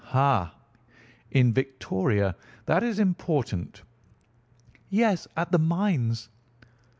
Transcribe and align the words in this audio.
"Ha! 0.05 0.55
In 1.29 1.53
Victoria! 1.53 2.35
That 2.65 2.81
is 2.81 2.97
important." 2.97 3.83
"Yes, 4.89 5.27
at 5.37 5.51
the 5.51 5.59
mines." 5.59 6.29